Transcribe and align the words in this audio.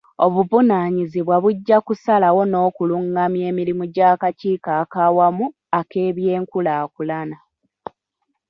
Obuvunaanyizibwa 0.25 1.35
bujja 1.43 1.77
kusalawo 1.85 2.41
n'okulungamya 2.47 3.43
emirimu 3.51 3.83
gy'akakiiko 3.95 4.69
ak'awamu 4.81 5.45
ak'ebyenkulaakulana. 5.79 7.37